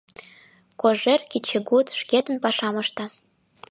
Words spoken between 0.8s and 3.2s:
Кожер кечыгут шкетын пашам ышта.